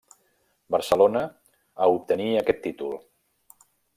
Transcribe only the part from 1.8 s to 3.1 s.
a obtenir aquest títol.